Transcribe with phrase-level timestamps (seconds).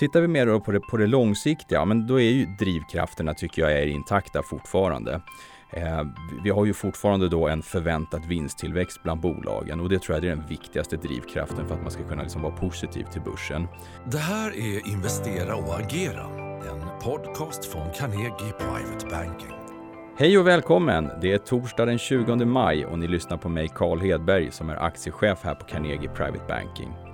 [0.00, 3.72] Tittar vi mer på det, på det långsiktiga, men då är ju drivkrafterna tycker jag
[3.72, 5.20] är intakta fortfarande.
[5.70, 6.02] Eh,
[6.44, 10.28] vi har ju fortfarande då en förväntad vinsttillväxt bland bolagen och det tror jag är
[10.28, 13.66] den viktigaste drivkraften för att man ska kunna liksom vara positiv till börsen.
[14.06, 16.26] Det här är Investera och agera,
[16.70, 19.54] en podcast från Carnegie Private Banking.
[20.18, 21.10] Hej och välkommen!
[21.20, 24.76] Det är torsdag den 20 maj och ni lyssnar på mig Carl Hedberg som är
[24.76, 27.09] aktiechef här på Carnegie Private Banking.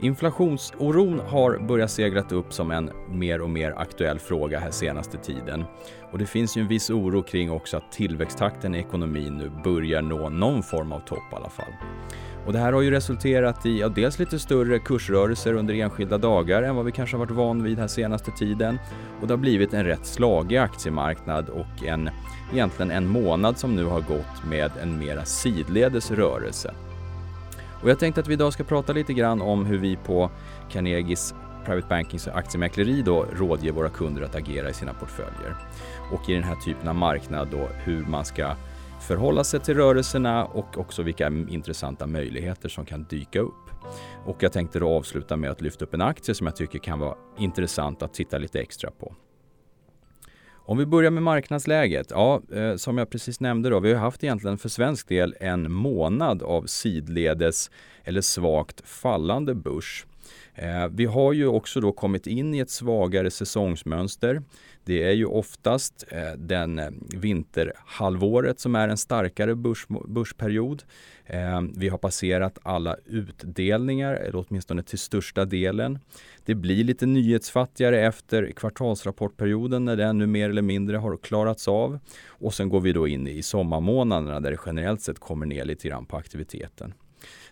[0.00, 5.64] Inflationsoron har börjat seglat upp som en mer och mer aktuell fråga här senaste tiden.
[6.12, 10.02] Och det finns ju en viss oro kring också att tillväxttakten i ekonomin nu börjar
[10.02, 11.72] nå någon form av topp i alla fall.
[12.46, 16.62] Och det här har ju resulterat i ja, dels lite större kursrörelser under enskilda dagar
[16.62, 18.78] än vad vi kanske har varit van vid här senaste tiden.
[19.20, 22.10] Och det har blivit en rätt slagig aktiemarknad och en,
[22.52, 26.74] egentligen en månad som nu har gått med en mera sidledes rörelse.
[27.86, 30.30] Och jag tänkte att vi idag ska prata lite grann om hur vi på
[30.70, 35.56] Carnegies Private Bankings aktiemäkleri då rådger våra kunder att agera i sina portföljer.
[36.12, 38.54] Och i den här typen av marknad då hur man ska
[39.00, 43.70] förhålla sig till rörelserna och också vilka intressanta möjligheter som kan dyka upp.
[44.24, 46.98] Och jag tänkte då avsluta med att lyfta upp en aktie som jag tycker kan
[46.98, 49.14] vara intressant att titta lite extra på.
[50.68, 52.06] Om vi börjar med marknadsläget.
[52.10, 55.72] Ja, eh, som jag precis nämnde då, vi har haft egentligen för svensk del en
[55.72, 57.70] månad av sidledes
[58.04, 60.06] eller svagt fallande börs.
[60.58, 64.42] Eh, vi har ju också då kommit in i ett svagare säsongsmönster.
[64.84, 70.82] Det är ju oftast eh, den eh, vinterhalvåret som är en starkare börs, börsperiod.
[71.74, 75.98] Vi har passerat alla utdelningar, eller åtminstone till största delen.
[76.44, 81.98] Det blir lite nyhetsfattigare efter kvartalsrapportperioden när den nu mer eller mindre har klarats av.
[82.28, 85.88] Och sen går vi då in i sommarmånaderna där det generellt sett kommer ner lite
[85.88, 86.94] grann på aktiviteten.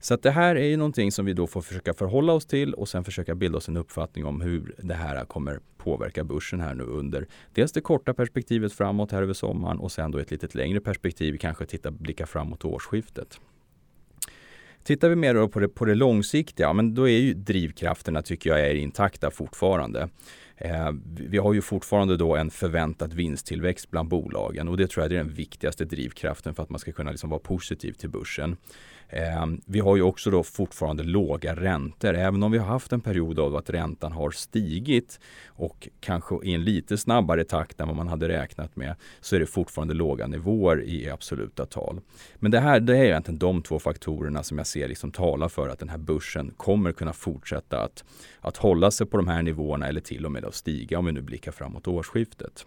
[0.00, 2.74] Så att det här är ju någonting som vi då får försöka förhålla oss till
[2.74, 6.74] och sen försöka bilda oss en uppfattning om hur det här kommer påverka börsen här
[6.74, 10.48] nu under dels det korta perspektivet framåt här över sommaren och sen då ett lite
[10.58, 13.40] längre perspektiv, kanske titta, blicka framåt årsskiftet.
[14.84, 18.60] Tittar vi mer på det, på det långsiktiga, men då är ju drivkrafterna tycker jag
[18.60, 20.08] är intakta fortfarande.
[20.56, 25.12] Eh, vi har ju fortfarande då en förväntad vinsttillväxt bland bolagen och det tror jag
[25.12, 28.56] är den viktigaste drivkraften för att man ska kunna liksom vara positiv till börsen.
[29.12, 32.14] Eh, vi har ju också då fortfarande låga räntor.
[32.14, 36.54] Även om vi har haft en period av att räntan har stigit och kanske i
[36.54, 40.26] en lite snabbare takt än vad man hade räknat med så är det fortfarande låga
[40.26, 42.00] nivåer i absoluta tal.
[42.34, 45.68] Men det här det är egentligen de två faktorerna som jag ser liksom talar för
[45.68, 48.04] att den här börsen kommer kunna fortsätta att,
[48.40, 51.12] att hålla sig på de här nivåerna eller till och med att stiga om vi
[51.12, 52.66] nu blickar framåt årsskiftet.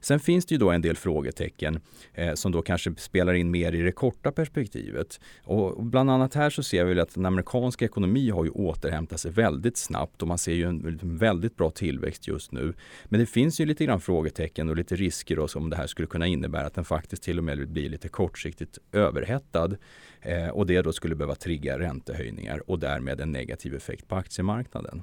[0.00, 1.80] Sen finns det ju då en del frågetecken
[2.14, 5.20] eh, som då kanske spelar in mer i det korta perspektivet.
[5.44, 9.30] Och bland annat här så ser vi att den amerikanska ekonomi har ju återhämtat sig
[9.30, 12.74] väldigt snabbt och man ser ju en liksom väldigt bra tillväxt just nu.
[13.04, 16.26] Men det finns ju lite grann frågetecken och lite risker som det här skulle kunna
[16.26, 19.76] innebära att den faktiskt till och med blir lite kortsiktigt överhettad
[20.22, 25.02] eh, och det då skulle behöva trigga räntehöjningar och därmed en negativ effekt på aktiemarknaden.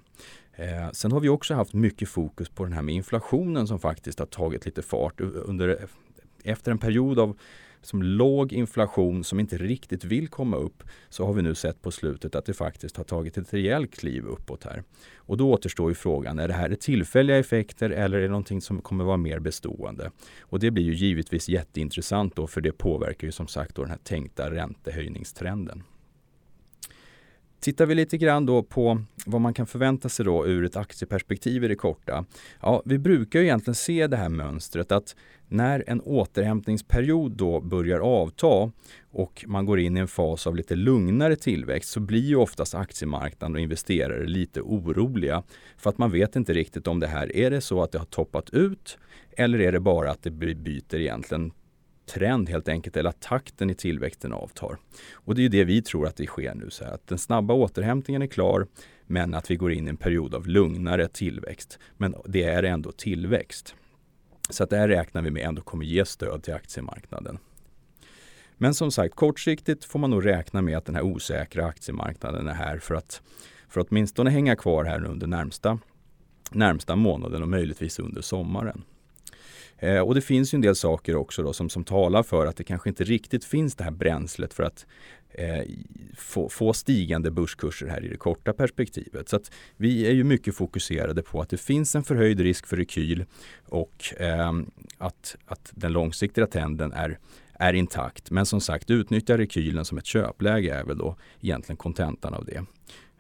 [0.56, 4.20] Eh, sen har vi också haft mycket fokus på den här med inflationen som faktiskt
[4.20, 5.90] har tagit lite fart under, eh,
[6.44, 7.38] efter en period av
[7.82, 11.92] som låg inflation som inte riktigt vill komma upp så har vi nu sett på
[11.92, 14.84] slutet att det faktiskt har tagit ett rejält kliv uppåt här.
[15.16, 18.82] Och då återstår ju frågan, är det här tillfälliga effekter eller är det någonting som
[18.82, 20.12] kommer vara mer bestående?
[20.40, 23.92] Och det blir ju givetvis jätteintressant då för det påverkar ju som sagt då den
[23.92, 25.84] här tänkta räntehöjningstrenden.
[27.66, 31.64] Tittar vi lite grann då på vad man kan förvänta sig då ur ett aktieperspektiv
[31.64, 32.26] i det korta.
[32.62, 35.16] Ja, vi brukar ju egentligen se det här mönstret att
[35.48, 38.72] när en återhämtningsperiod då börjar avta
[39.12, 42.76] och man går in i en fas av lite lugnare tillväxt så blir ju oftast
[42.76, 45.44] aktiemarknaden och investerare lite oroliga.
[45.78, 48.06] För att man vet inte riktigt om det här, är det så att det har
[48.06, 48.98] toppat ut
[49.38, 51.52] eller är det bara att det byter egentligen
[52.06, 54.78] trend helt enkelt, eller att takten i tillväxten avtar.
[55.14, 57.54] Och det är ju det vi tror att det sker nu, så att den snabba
[57.54, 58.68] återhämtningen är klar,
[59.08, 61.80] men att vi går in i en period av lugnare tillväxt.
[61.98, 63.76] Men det är ändå tillväxt.
[64.50, 67.38] Så att det här räknar vi med ändå kommer ge stöd till aktiemarknaden.
[68.58, 72.54] Men som sagt, kortsiktigt får man nog räkna med att den här osäkra aktiemarknaden är
[72.54, 73.22] här för att,
[73.70, 75.80] för att åtminstone hänga kvar här under närmsta,
[76.52, 78.84] närmsta månaden och möjligtvis under sommaren.
[79.86, 82.58] Eh, och det finns ju en del saker också då som, som talar för att
[82.58, 84.86] det kanske inte riktigt finns det här bränslet för att
[85.32, 85.64] eh,
[86.18, 89.30] få, få, stigande börskurser här i det korta perspektivet.
[89.30, 92.78] Så att vi är ju mycket fokuserade på att det finns en förhöjd risk för
[92.78, 93.26] rekyl
[93.66, 94.54] och eh,
[94.98, 97.18] att, att den långsiktiga trenden är
[97.60, 98.32] är intakt.
[98.32, 102.66] Men som sagt, utnyttja rekylen som ett köpläge är väl då egentligen kontentan av det.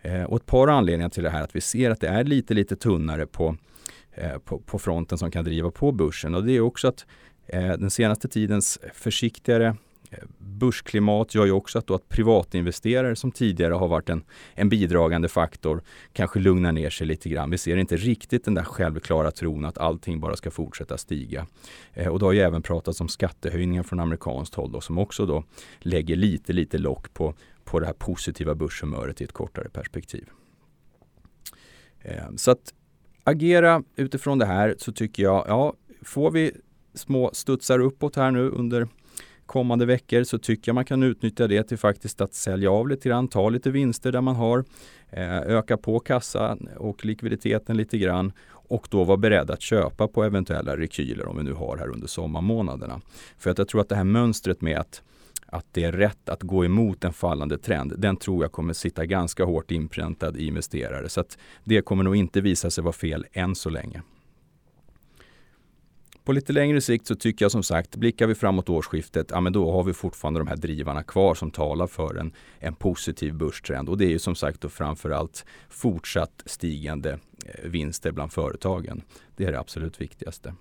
[0.02, 2.54] Eh, och ett par anledningar till det här att vi ser att det är lite,
[2.54, 3.58] lite tunnare på,
[4.18, 6.36] Eh, på, på fronten som kan driva på börsen.
[6.36, 7.06] Och det är också att
[7.48, 9.76] eh, den senaste tidens försiktigare
[10.12, 14.24] eh, börsklimat gör ju också att, då att privatinvesterare som tidigare har varit en,
[14.54, 15.84] en bidragande faktor
[16.14, 17.50] kanske lugnar ner sig lite grann.
[17.50, 21.48] Vi ser inte riktigt den där självklara tron att allting bara ska fortsätta stiga.
[21.94, 25.26] Eh, och det har ju även pratats om skattehöjningar från amerikanskt håll då, som också
[25.26, 25.44] då
[25.80, 27.34] lägger lite, lite lock på,
[27.64, 30.30] på det här positiva börshumöret i ett kortare perspektiv.
[32.02, 32.74] Eh, så att
[33.26, 36.52] agera utifrån det här så tycker jag, ja, får vi
[36.94, 38.88] små studsar uppåt här nu under
[39.46, 43.10] kommande veckor så tycker jag man kan utnyttja det till faktiskt att sälja av lite
[43.10, 44.66] grann, ta lite vinster där man har,
[45.10, 50.24] eh, öka på kassan och likviditeten lite grann och då vara beredd att köpa på
[50.24, 53.02] eventuella rekyler om vi nu har här under sommarmånaderna.
[53.38, 55.02] För att jag tror att det här mönstret med att
[55.56, 59.06] att det är rätt att gå emot en fallande trend, den tror jag kommer sitta
[59.06, 61.10] ganska hårt inpräntad i investerare.
[61.10, 64.02] Så att det kommer nog inte visa sig vara fel än så länge.
[66.24, 69.54] På lite längre sikt så tycker jag som sagt, blickar vi framåt årsskiftet, ja men
[69.54, 73.90] då har vi fortfarande de här drivarna kvar som talar för en, en positiv börstrend.
[73.90, 79.02] Och det är ju som sagt då framförallt fortsatt stigande eh, vinster bland företagen.
[79.36, 80.54] Det är det absolut viktigaste.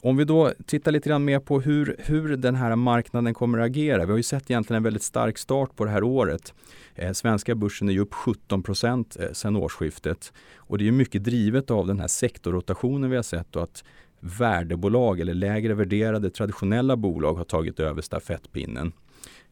[0.00, 3.66] Om vi då tittar lite grann mer på hur, hur den här marknaden kommer att
[3.66, 4.04] agera.
[4.04, 6.54] Vi har ju sett egentligen en väldigt stark start på det här året.
[6.94, 10.32] Eh, svenska börsen är ju upp 17 procent eh, sedan årsskiftet.
[10.56, 13.84] Och det är mycket drivet av den här sektorrotationen vi har sett och att
[14.20, 18.92] värdebolag eller lägre värderade traditionella bolag har tagit över stafettpinnen.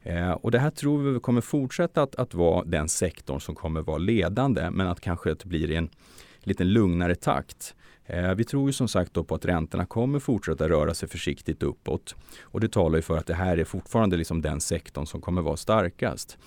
[0.03, 3.83] Eh, och det här tror vi kommer fortsätta att, att vara den sektorn som kommer
[3.83, 5.89] vara ledande men att kanske det blir i en
[6.41, 7.75] lite lugnare takt.
[8.07, 11.63] Eh, vi tror ju som sagt då på att räntorna kommer fortsätta röra sig försiktigt
[11.63, 12.15] uppåt.
[12.43, 15.43] Och det talar ju för att det här är fortfarande liksom den sektorn som kommer
[15.43, 16.39] vara starkast.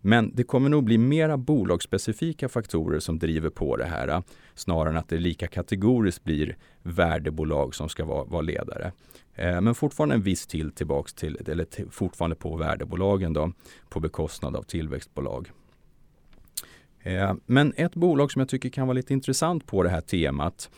[0.00, 4.20] Men det kommer nog bli mera bolagsspecifika faktorer som driver på det här eh,
[4.54, 8.92] snarare än att det lika kategoriskt blir värdebolag som ska vara, vara ledare.
[9.34, 13.52] Eh, men fortfarande en viss till tillbaks till, eller till, fortfarande på värdebolagen då,
[13.88, 15.50] på bekostnad av tillväxtbolag.
[17.46, 20.70] Men ett bolag som jag tycker kan vara lite intressant på det här temat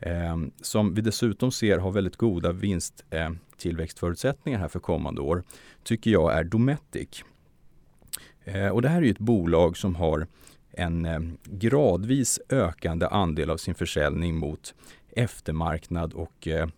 [0.00, 5.42] eh, som vi dessutom ser har väldigt goda vinsttillväxtförutsättningar här för kommande år
[5.82, 7.24] tycker jag är Dometic.
[8.44, 10.26] Eh, och det här är ett bolag som har
[10.70, 14.74] en ehm, gradvis ökande andel av sin försäljning mot
[15.12, 16.70] eftermarknad och ehm,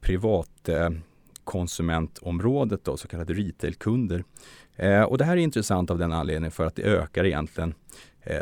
[0.00, 4.24] privatkonsumentområdet, ehm, så kallade retailkunder.
[5.08, 7.74] och det här är intressant av den anledningen för att det ökar egentligen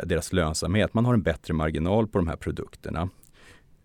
[0.03, 0.93] deras lönsamhet.
[0.93, 3.09] Man har en bättre marginal på de här produkterna.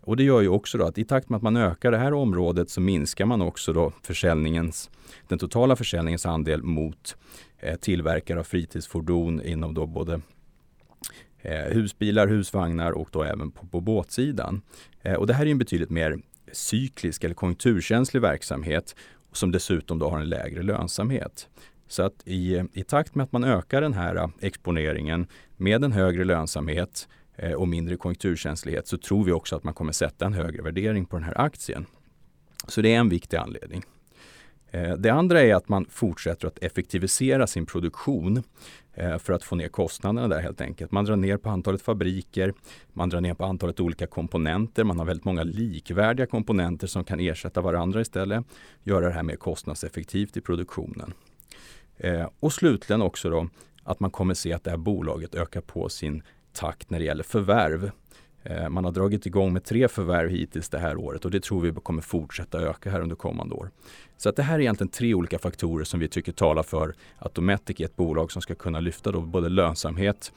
[0.07, 2.13] Och det gör ju också då att i takt med att man ökar det här
[2.13, 4.89] området så minskar man också då försäljningens,
[5.27, 7.17] den totala försäljningens andel mot
[7.59, 10.21] eh, tillverkare av fritidsfordon inom då både
[11.41, 14.61] eh, husbilar, husvagnar och då även på, på båtsidan.
[15.01, 16.17] Eh, och det här är en betydligt mer
[16.51, 18.95] cyklisk eller konjunkturkänslig verksamhet
[19.31, 21.47] som dessutom då har en lägre lönsamhet.
[21.87, 25.27] Så att i, i takt med att man ökar den här eh, exponeringen
[25.57, 27.07] med en högre lönsamhet
[27.37, 31.05] Eh, och mindre konjunkturkänslighet så tror vi också att man kommer sätta en högre värdering
[31.05, 31.85] på den här aktien.
[32.67, 33.83] Så det är en viktig anledning.
[34.71, 38.43] Eh, det andra är att man fortsätter att effektivisera sin produktion
[38.93, 40.91] eh, för att få ner kostnaderna där helt enkelt.
[40.91, 42.53] Man drar ner på antalet fabriker,
[42.93, 47.19] man drar ner på antalet olika komponenter, man har väldigt många likvärdiga komponenter som kan
[47.19, 48.45] ersätta varandra istället,
[48.83, 51.13] göra det här mer kostnadseffektivt i produktionen.
[52.39, 53.49] Och slutligen också då
[53.83, 56.23] att man kommer se att det här bolaget ökar på sin
[56.57, 57.91] takt när det gäller förvärv.
[58.43, 61.61] Eh, man har dragit igång med tre förvärv hittills det här året och det tror
[61.61, 63.69] vi kommer fortsätta öka här under kommande år.
[64.17, 67.35] Så att det här är egentligen tre olika faktorer som vi tycker talar för att
[67.35, 70.31] Dometic är ett bolag som ska kunna lyfta då både lönsamhet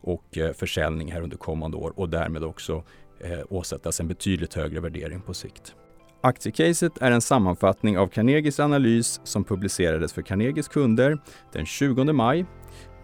[0.00, 2.82] och eh, försäljning här under kommande år och därmed också
[3.20, 5.74] eh, åsättas en betydligt högre värdering på sikt.
[6.20, 11.18] Aktiecaset är en sammanfattning av Carnegies analys som publicerades för Carnegies kunder
[11.52, 12.46] den 20 maj.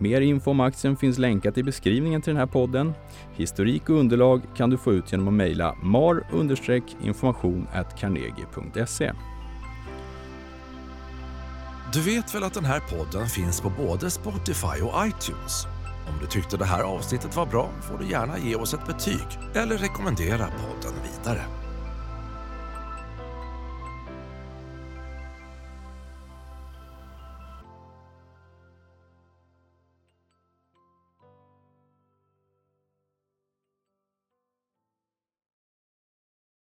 [0.02, 2.94] Mer info om aktien finns länkat i beskrivningen till den här podden.
[3.34, 7.66] Historik och underlag kan du få ut genom att mejla mar-information
[7.98, 9.12] carnegie.se.
[11.92, 15.66] Du vet väl att den här podden finns på både Spotify och iTunes?
[16.08, 19.38] Om du tyckte det här avsnittet var bra får du gärna ge oss ett betyg
[19.54, 21.42] eller rekommendera podden vidare.